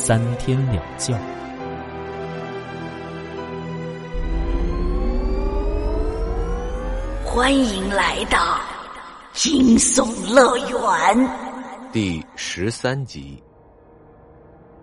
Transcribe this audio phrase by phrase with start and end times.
[0.00, 1.12] 三天两觉。
[7.24, 8.60] 欢迎来到
[9.32, 11.30] 惊悚乐园
[11.92, 13.42] 第十三集。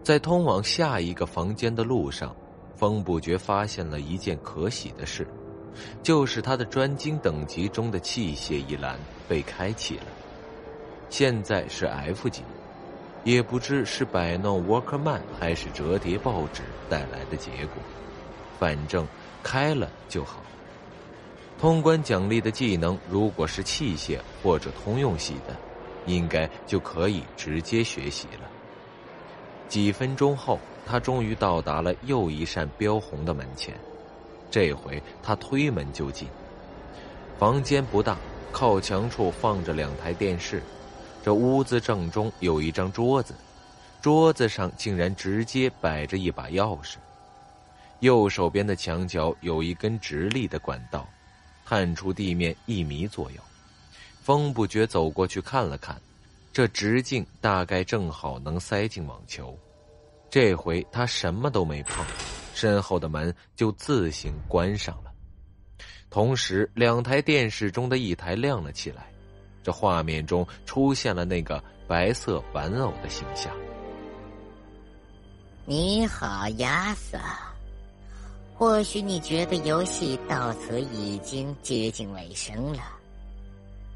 [0.03, 2.35] 在通往下一个房间的路上，
[2.75, 5.25] 风不觉发现了一件可喜的事，
[6.03, 10.07] 就是他的专精等级中的器械一栏被开启了，
[11.09, 12.43] 现在是 F 级。
[13.25, 17.83] 也不知是摆弄沃克曼还是折叠报纸带来的结果，
[18.59, 19.05] 反正
[19.41, 20.41] 开了就好。
[21.59, 25.55] 通关奖励的技能，如果是器械或者通用系的，
[26.05, 28.47] 应该就可以直接学习了。
[29.67, 33.73] 几分钟后，他终于到达了又一扇标红的门前。
[34.51, 36.27] 这回他推门就进。
[37.39, 38.15] 房间不大，
[38.51, 40.61] 靠墙处放着两台电视。
[41.25, 43.33] 这屋子正中有一张桌子，
[43.99, 46.97] 桌子上竟然直接摆着一把钥匙。
[48.01, 51.09] 右手边的墙角有一根直立的管道，
[51.65, 53.41] 探出地面一米左右。
[54.21, 55.99] 风不觉走过去看了看，
[56.53, 59.57] 这直径大概正好能塞进网球。
[60.29, 62.05] 这回他什么都没碰，
[62.53, 65.11] 身后的门就自行关上了。
[66.11, 69.07] 同时，两台电视中的一台亮了起来。
[69.65, 73.51] 这画面中出现了那个白色玩偶的形象。
[75.65, 77.17] 你好，亚瑟。
[78.53, 82.83] 或许你觉得游戏到此已经接近尾声了，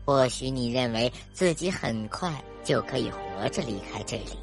[0.06, 4.38] 或许你认为自己很快就可以活着离开这里。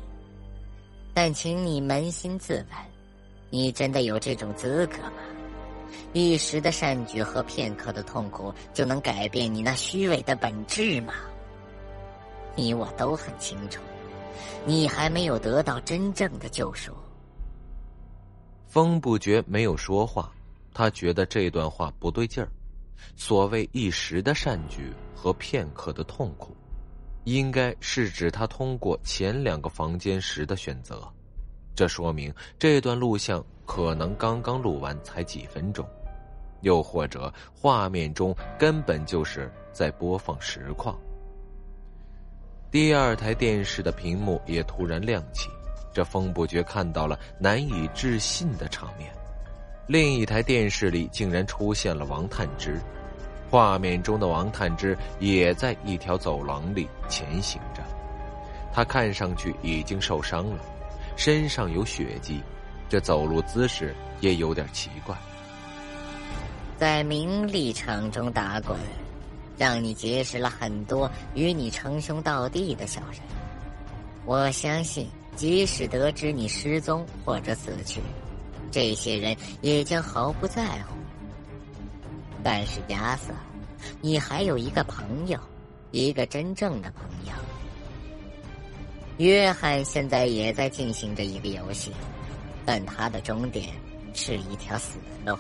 [1.13, 2.79] 但请你扪心自问：
[3.51, 5.36] 你真的有这种资格吗？
[6.13, 11.15] 一时的善举和片刻的痛苦就能改变你那虚伪的本质吗？
[12.55, 13.83] 你我都很清楚，
[14.65, 16.93] 你还没有得到真正的救赎。
[18.67, 20.33] 风不觉没有说话，
[20.73, 22.49] 他觉得这段话不对劲儿。
[23.15, 26.57] 所谓一时的善举和片刻的痛苦，
[27.25, 31.07] 应该是指他通过前两个房间时的选择。
[31.77, 35.87] 这说明这段录像可能刚刚录完才几分钟，
[36.63, 40.99] 又或者画面中根本就是在播放实况。
[42.71, 45.51] 第二台电视的屏幕也突然亮起，
[45.93, 49.13] 这风不觉看到了难以置信的场面。
[49.87, 52.81] 另一台电视里竟然出现了王探之，
[53.51, 57.83] 画面中的王探之也在一条走廊里前行着，
[58.73, 60.59] 他看上去已经受伤了。
[61.17, 62.41] 身上有血迹，
[62.89, 65.17] 这走路姿势也有点奇怪。
[66.79, 68.79] 在名利场中打滚，
[69.57, 73.21] 让你结识了很多与你称兄道弟的小人。
[74.27, 78.01] 我相信，即使得知你失踪或者死去，
[78.71, 80.95] 这些人也将毫不在乎。
[82.45, 83.33] 但是亚瑟，
[84.03, 85.39] 你还有一个朋友，
[85.93, 87.33] 一个真正的朋友。
[89.19, 91.91] 约翰现在也在进行着一个游戏，
[92.65, 93.69] 但他的终点
[94.13, 95.37] 是一条死路，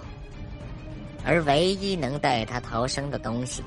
[1.24, 3.62] 而唯一能带他逃生的东西，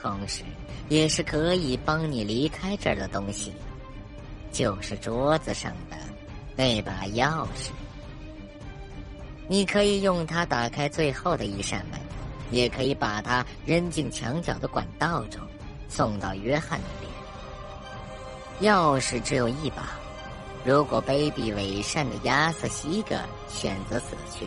[0.00, 0.44] 同时
[0.88, 3.52] 也是可以帮你离开这儿的东西，
[4.52, 5.96] 就是桌子上的
[6.54, 7.70] 那把钥匙。
[9.48, 11.98] 你可以用它打开最后的一扇门，
[12.52, 15.40] 也可以把它扔进墙角的管道中，
[15.88, 17.07] 送到约翰那里。
[18.60, 19.90] 钥匙只有一把，
[20.64, 23.14] 如果卑鄙伪善的亚瑟西格
[23.48, 24.46] 选择死去，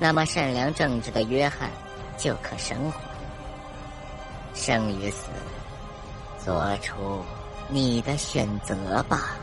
[0.00, 1.70] 那么善良正直的约翰
[2.18, 3.00] 就可生活。
[4.52, 5.28] 生与死，
[6.44, 7.24] 做出
[7.68, 9.36] 你的选择吧。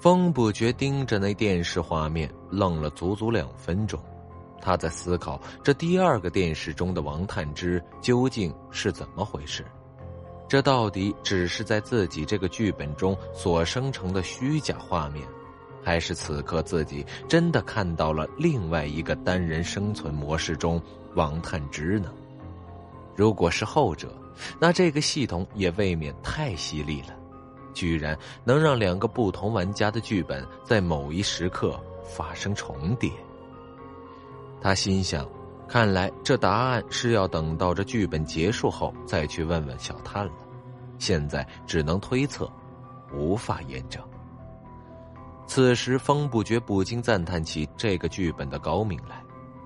[0.00, 4.00] 风不觉盯着那电视画面，愣了足足两分钟。
[4.62, 9.62] 他在思考这第二个电视中的王探之究竟是怎么回事？
[10.48, 15.26] 这到底只是在自己这个剧本中所生成的虚假画面，
[15.82, 20.80] 还是此刻自己真的看到了另外一个单人生存模式中
[21.14, 22.12] 王探之呢？
[23.16, 24.14] 如果是后者，
[24.60, 27.08] 那这个系统也未免太犀利了。
[27.74, 33.10] 居然能让两个不同玩家的剧本在某一时刻发生重叠。
[34.62, 35.28] 他心想：
[35.68, 40.32] 看来这答案是要等到这剧本结束后再去问问小探了。
[40.98, 42.48] 现在只能推测，
[43.12, 44.00] 无法验证。
[45.48, 49.20] 此时，风不觉不禁赞叹起这个剧本的高明来。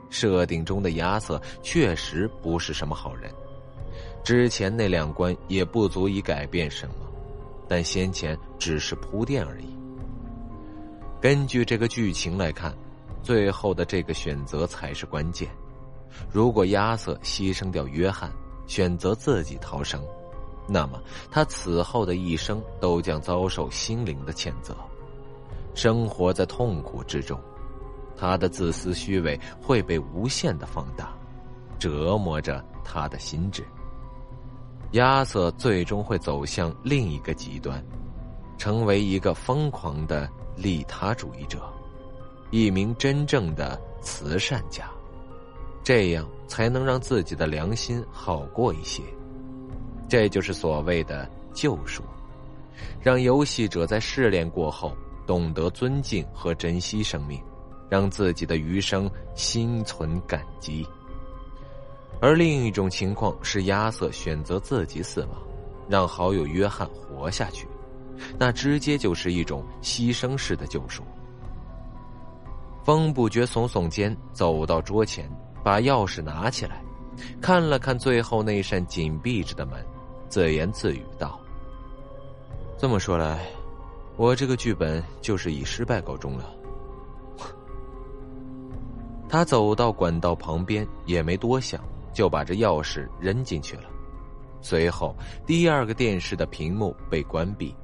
[0.09, 3.31] 设定中的亚瑟确实不是什么好人，
[4.25, 6.95] 之前那两关也不足以改变什么，
[7.69, 9.77] 但先前只是铺垫而已。
[11.21, 12.73] 根据这个剧情来看，
[13.27, 15.51] 最后的这个选择才是关键。
[16.31, 18.31] 如果亚瑟牺牲掉约翰，
[18.69, 20.01] 选择自己逃生，
[20.69, 24.77] 那么他此后的一生都将遭受心灵的谴责，
[25.75, 27.37] 生活在痛苦之中。
[28.17, 31.13] 他的自私虚伪会被无限的放大，
[31.81, 33.67] 折磨着他的心智。
[34.93, 37.85] 亚瑟最终会走向另一个极端，
[38.57, 41.61] 成为一个疯狂的利他主义者，
[42.51, 44.91] 一名真正的慈善家，
[45.83, 49.03] 这样才能让自己的良心好过一些。
[50.09, 52.03] 这就是所谓的救赎，
[53.01, 54.97] 让游戏者在试炼过后
[55.27, 57.41] 懂得尊敬和珍惜生命。
[57.89, 60.85] 让自己的余生心存感激，
[62.21, 65.41] 而另一种情况是亚瑟选择自己死亡，
[65.89, 67.65] 让好友约翰活下去，
[68.37, 71.05] 那直接就是一种牺牲式的救赎。
[72.87, 75.29] 风不觉耸耸肩，走到桌前，
[75.65, 76.81] 把钥匙拿起来，
[77.43, 79.85] 看了看最后那扇紧闭着的门，
[80.29, 81.41] 自言自语道
[82.79, 83.45] ：“这么说来，
[84.17, 86.49] 我这个剧本就是以失败告终了。
[89.29, 93.83] ”他走到管道旁边，也没多想，就把这钥匙扔进去了。
[94.61, 95.13] 随后，
[95.45, 97.75] 第二个电视的屏幕被关闭，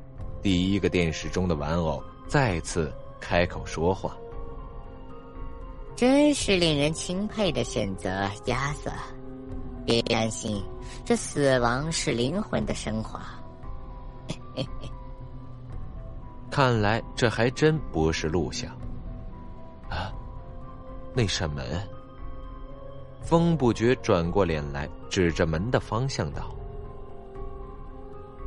[0.40, 4.16] 第一个电视中的玩偶再次开口说话
[5.94, 8.08] ：“真是令人钦佩的选择，
[8.46, 8.90] 亚瑟。
[9.84, 10.62] 别担心，
[11.04, 13.20] 这死亡是灵魂的升华。
[16.50, 18.70] ”看来这还真不是录像。
[19.88, 20.12] 啊！
[21.14, 21.64] 那扇门，
[23.22, 26.54] 风不觉转过脸来，指着门的方向道：“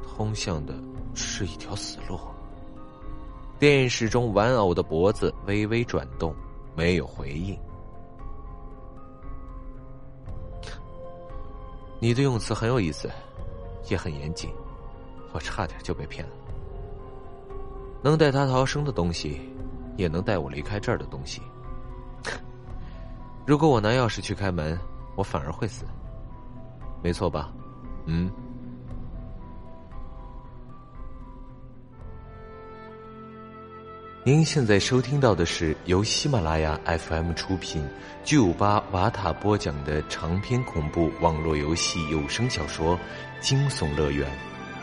[0.08, 0.74] 通向的
[1.14, 2.20] 是一条死路。”
[3.60, 6.34] 电视中玩偶的脖子微微转动，
[6.76, 7.58] 没有回应。
[12.00, 13.10] 你的用词很有意思，
[13.90, 14.52] 也很严谨，
[15.32, 16.34] 我差点就被骗了。
[18.04, 19.42] 能带他逃生的东西，
[19.98, 21.42] 也能带我离开这儿的东西。
[23.46, 24.78] 如果我拿钥匙去开门，
[25.16, 25.86] 我反而会死，
[27.02, 27.52] 没错吧？
[28.06, 28.30] 嗯。
[34.28, 37.88] 您现在收听到的是由喜马拉雅 FM 出品、
[38.24, 42.98] 巨五八瓦塔播讲的长篇恐怖网络游戏有声小说
[43.40, 44.28] 《惊悚乐园》，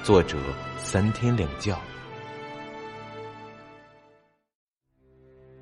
[0.05, 0.39] 作者
[0.79, 1.77] 三天两觉。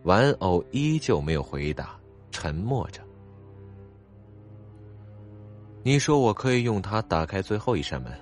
[0.03, 1.99] 玩偶依旧没有回答。
[2.31, 3.01] 沉默着。
[5.83, 8.13] 你说我可以用它打开最后一扇门，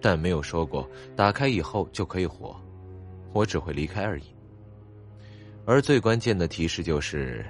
[0.00, 2.56] 但没有说过打开以后就可以活，
[3.34, 4.24] 我只会离开而已。
[5.66, 7.44] 而最关键的提示就是：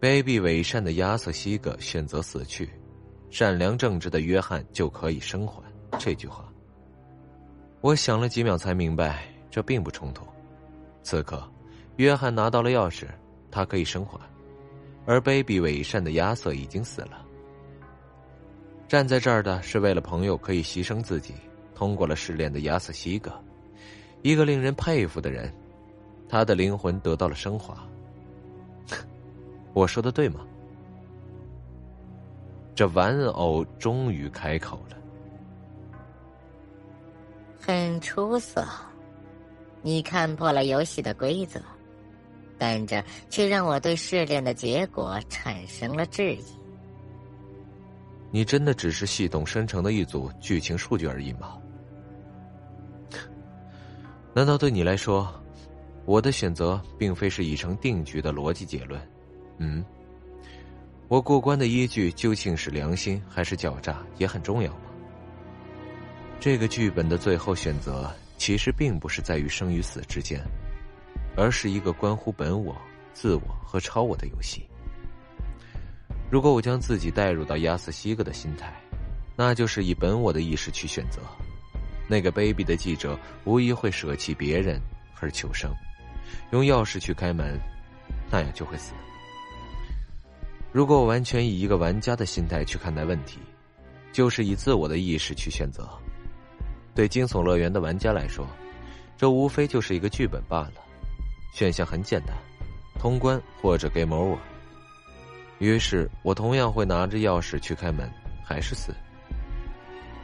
[0.00, 2.70] 卑鄙伪善的亚瑟西格选择死去，
[3.30, 5.60] 善良正直的约翰就可以生还。
[5.98, 6.48] 这句话，
[7.80, 10.24] 我想了几秒才明白，这并不冲突。
[11.02, 11.42] 此刻，
[11.96, 13.08] 约翰拿到了钥匙，
[13.50, 14.16] 他可以生还。
[15.04, 17.26] 而卑鄙伪善的亚瑟已经死了。
[18.86, 21.34] 站在这儿的是为了朋友可以牺牲自己，
[21.74, 23.32] 通过了试炼的亚瑟西格，
[24.22, 25.52] 一个令人佩服的人，
[26.28, 27.76] 他的灵魂得到了升华。
[29.74, 30.40] 我说的对吗？
[32.74, 34.96] 这玩偶终于开口了，
[37.60, 38.64] 很出色，
[39.82, 41.60] 你看破了游戏的规则。
[42.56, 46.44] 但这却让我对试炼的结果产生了质疑。
[48.30, 51.56] 你真的只是系统生成的一组剧情数据而已吗？
[54.34, 55.32] 难道对你来说，
[56.08, 58.98] 我的选择并非是已成定局的逻辑结论？
[59.58, 59.84] 嗯，
[61.06, 64.80] 我过关的依据究竟是良心还是狡诈，也很重要吗？
[66.40, 70.40] 这个剧本的最后选择，其实并不是在于生与死之间。
[71.36, 72.74] 而是一个关乎本我、
[73.12, 74.66] 自我和超我的游戏。
[76.30, 78.72] 如果我将自己带入到亚瑟西格的心态，
[79.36, 81.20] 那就是以本我的意识去选择，
[82.08, 84.80] 那个卑鄙的记者无疑会舍弃别人
[85.20, 85.70] 而求生，
[86.50, 87.58] 用钥匙去开门，
[88.30, 88.92] 那样就会死。
[90.70, 93.38] 如果我完全以一个玩家的心态去看待问题，
[94.12, 95.88] 就是以自我的意识去选择。
[96.94, 98.46] 对惊悚乐园的玩家来说，
[99.16, 100.74] 这无非就是一个剧本罢了，
[101.52, 102.36] 选项很简单，
[102.98, 104.38] 通关或者 game over。
[105.58, 108.10] 于是我同样会拿着钥匙去开门，
[108.44, 108.94] 还是死。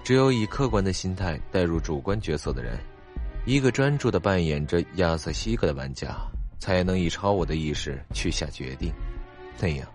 [0.04, 2.78] 只有以客观的心态带入主观角色的人，
[3.46, 6.16] 一个专注的扮演着亚瑟西格的玩家，
[6.58, 8.92] 才能以超我的意识去下决定。
[9.60, 9.86] 那样。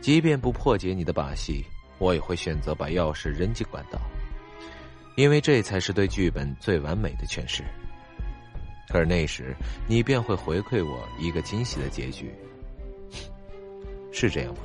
[0.00, 1.64] 即便不破解你的把戏，
[1.96, 3.98] 我也会选择把钥匙扔进管道，
[5.16, 7.64] 因为这才是对剧本最完美的诠释。
[8.90, 9.56] 而那时，
[9.88, 12.30] 你便会回馈我一个惊喜的结局，
[14.12, 14.60] 是这样吗？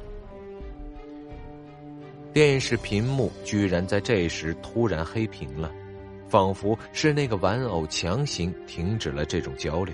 [2.34, 5.72] 电视屏幕居然在这时突然黑屏了，
[6.30, 9.94] 仿佛是那个玩偶强行停止了这种交流。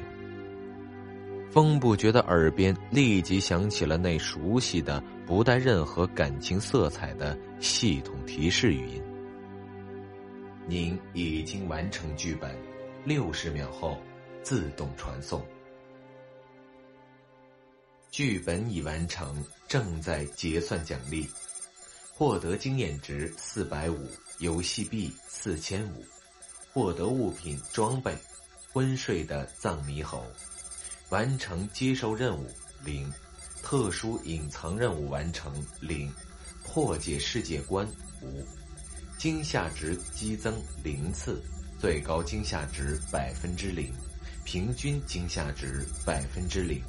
[1.50, 9.02] 风不觉的耳边立即响起了那熟悉的、不带任何感情色彩的系统提示语音
[10.68, 12.54] ：“您已经完成剧本，
[13.06, 13.98] 六十秒后
[14.44, 15.42] 自动传送。
[18.12, 21.26] 剧本已完成，正在结算奖励，
[22.14, 26.04] 获得经验值四百五，游戏币四千五，
[26.76, 28.14] 获得物品装备：
[28.74, 30.22] 昏睡的藏猕猴。”
[31.08, 32.46] 完成接受任务
[32.84, 33.10] 零，
[33.64, 36.14] 特殊隐藏任务完成零，
[36.66, 37.88] 破解世界观
[38.22, 38.46] 五，
[39.18, 41.42] 惊吓值激增零次，
[41.80, 43.90] 最高惊吓值百分之零，
[44.44, 46.84] 平均惊吓值百分之零。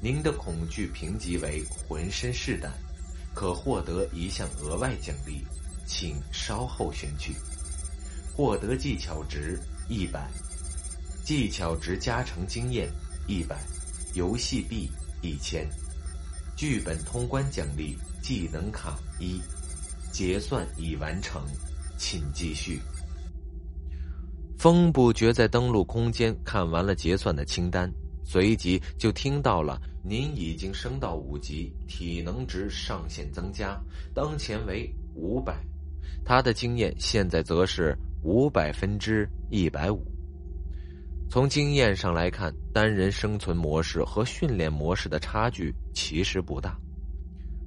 [0.00, 2.72] 您的恐惧评级为浑身是胆，
[3.34, 5.44] 可获得一项额外奖励，
[5.84, 7.34] 请稍后选取。
[8.34, 9.58] 获得技巧值
[9.88, 10.30] 一百，
[11.24, 12.88] 技巧值加成经验。
[13.26, 13.60] 一百，
[14.14, 14.90] 游戏币
[15.22, 15.64] 一千，
[16.56, 19.40] 剧本通关奖励技能卡一，
[20.10, 21.44] 结算已完成，
[21.96, 22.80] 请继续。
[24.58, 27.88] 风不觉在登录空间看完了结算的清单，
[28.24, 33.80] 随即就听到了：“您已经升到五级，体能值上限增加，
[34.12, 35.56] 当前为五百，
[36.24, 40.04] 他的经验现在则是五百分之一百五。”
[41.30, 46.76] 从经验上来看，单人生存模式和训练模式的差距其实不大。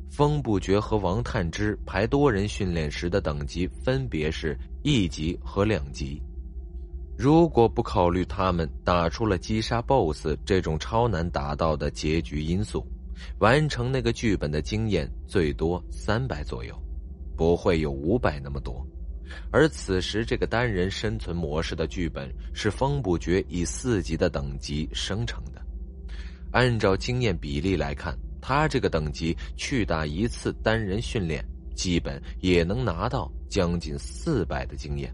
[0.09, 6.21] 风不绝和王探之排多人训练时的等级分别是一级和两级。
[7.17, 12.85] 如果不考虑他们打出了击杀 BOSS 这种超难达到的结局因素，
[13.39, 16.75] 完成那个剧本的经验最多三百左右，
[17.37, 18.85] 不会有五百那么多。
[19.51, 25.61] 而此时，这个单人生存模式的剧本是风不绝以四级的等级生成的。
[26.51, 31.43] 按照经验比例来看，他这个等级去打一次单人训练，
[31.75, 35.13] 基本也能拿到将近四百的经验。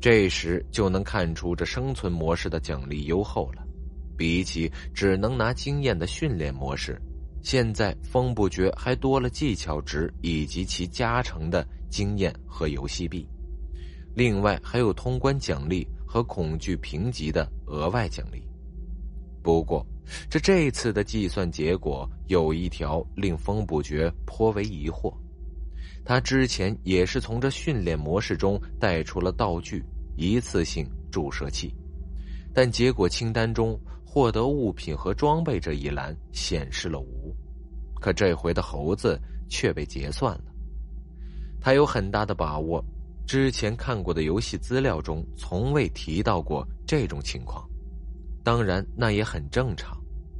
[0.00, 3.62] 这时就能看出这生存模式的奖励优厚了。
[4.16, 7.00] 比起只能拿经验的训练模式，
[7.40, 11.64] 现在风不绝还多了技巧值以及其加成的。
[11.88, 13.28] 经验和游戏币，
[14.14, 18.42] 另外还有通关奖励和恐惧评级的额外奖励。
[19.42, 19.86] 不过，
[20.28, 25.14] 这这次的计算结果有一条令风不觉颇为疑惑：
[26.04, 29.82] 他之前也是从这训练模式中带出了道具
[30.16, 31.74] 一次性注射器，
[32.52, 37.34] 但结果清单中获得物品和装备这一栏显示了无，
[38.00, 39.18] 可这回的猴子
[39.48, 40.44] 却被结算了。
[41.60, 42.84] 他有很大的把握，
[43.26, 47.68] 之前看过的游戏资料中从未提到过这种情况。
[48.42, 49.96] 当然，那也很正常。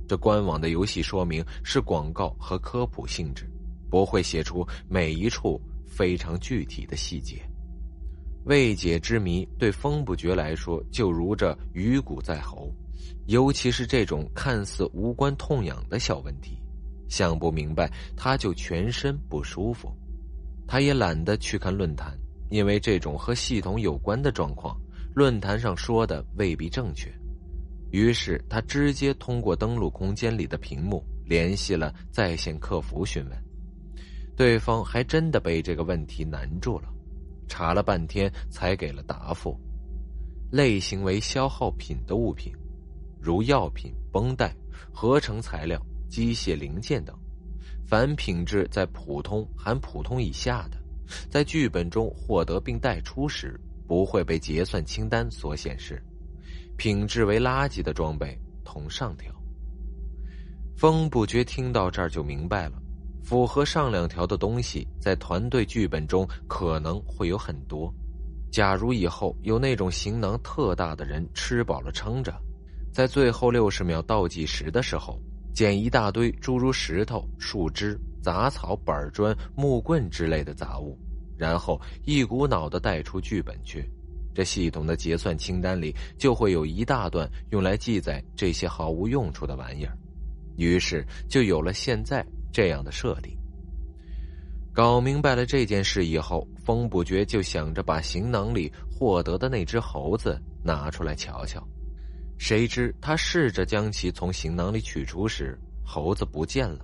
[0.08, 3.46] 这官网的游戏说明是广告和科普性质，
[3.90, 7.42] 不会写出每一处非常具体的细节。
[8.44, 12.72] 未解之谜对风不绝来说就如这鱼骨在喉，
[13.26, 16.58] 尤其是这种看似无关痛痒的小问题，
[17.08, 19.92] 想不明白他就全身不舒服。
[20.68, 22.16] 他也懒得去看论坛，
[22.50, 24.78] 因为这种和系统有关的状况，
[25.14, 27.10] 论坛上说的未必正确。
[27.90, 33.44] 于是他直接通过登录空间里的屏幕联系了在线客服询问，
[34.36, 36.88] 对方还真的被这个问题难住了，
[37.48, 39.58] 查了半天才给了答复：
[40.52, 42.52] 类型为消耗品的物品，
[43.18, 44.54] 如药品、绷带、
[44.92, 47.18] 合成材料、机械零件等。
[47.88, 50.76] 凡品质在普通含普通以下的，
[51.30, 56.04] 在剧本中获得并带出时，不会被结算清单所显示，
[56.76, 59.34] 品质为垃圾的装备同上条。
[60.76, 62.74] 风不觉听到这儿就明白了，
[63.24, 67.90] 符合上两条的东西在团队剧本中可能会有很多。
[68.52, 72.38] 假如以后有那种行囊特大的人吃饱了撑着，
[72.92, 75.18] 在最后六十秒倒计时的时候，
[75.52, 80.96] 捡一大堆诸如石头、树枝、杂草、板砖、木棍之类的杂物，
[81.36, 83.88] 然后一股脑的带出剧本去，
[84.34, 89.96] 这系统的结算清单里就会有一大段用来记载这些毫无用处的玩意儿，
[90.56, 93.36] 于是就有了现在这样的设定。
[94.72, 101.66] 搞明白了这件事以后，风不觉就想着把行囊里获得的那只猴子拿出来瞧瞧。
[102.38, 106.78] 谁知他试着将其从行囊里取出时，猴子不见了，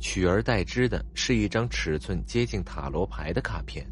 [0.00, 3.86] 取而代之的是一张尺寸接近塔罗牌的卡片。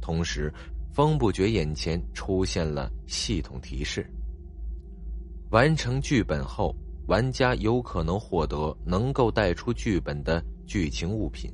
[0.00, 0.52] 同时，
[0.92, 4.04] 风不觉眼前出现了系统提示：
[5.50, 6.74] 完成剧本后，
[7.06, 11.50] 玩家有可能获得能够带出剧本的剧情物品。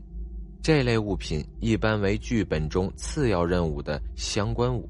[0.63, 4.89] 这类物品一般为剧本中次要任务的相关物，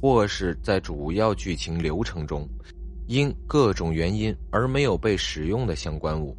[0.00, 2.48] 或是在主要剧情流程中
[3.10, 6.36] 因各种原因而没有被使用的相关物。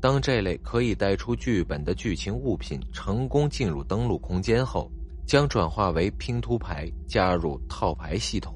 [0.00, 4.90] 当这类可以带出剧本的剧情物品成功进入登录空间后，
[5.24, 8.52] 将转化为拼图牌，加入套牌系统。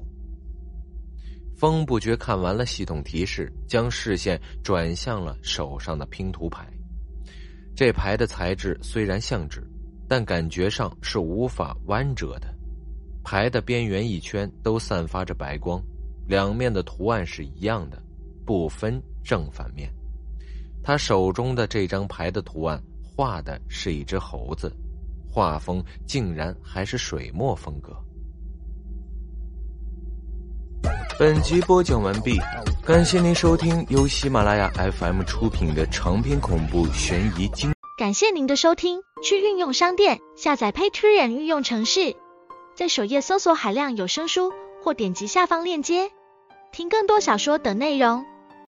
[1.55, 6.67] 风不觉看完了系统提示，将视线转向了手上的拼图牌。
[7.73, 9.65] 这牌的材质虽然像纸，
[10.05, 12.53] 但感觉上是无法弯折的。
[13.23, 15.81] 牌的边缘一圈都散发着白光，
[16.27, 18.01] 两面的图案是一样的，
[18.45, 19.93] 不分正反面。
[20.83, 24.71] 他手中的这张牌的图案画的是一只猴子，
[25.31, 27.95] 画风竟然还是水墨风格。
[31.19, 32.37] 本集播讲完毕，
[32.83, 37.71] 感谢您收听由喜马拉雅 FM 出品的长篇恐怖悬疑惊。
[37.97, 42.15] 感谢您的收听，去运用商店下载 Patreon 运用城市，
[42.75, 44.51] 在首页搜索海量有声书，
[44.83, 46.09] 或点击下方链接
[46.73, 48.32] 听更多小说等内容。